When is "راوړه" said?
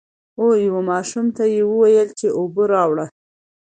2.73-3.05